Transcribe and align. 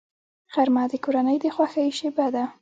غرمه 0.53 0.83
د 0.91 0.93
کورنۍ 1.03 1.37
د 1.41 1.45
خوښۍ 1.55 1.87
شیبه 1.97 2.27
ده 2.35 2.43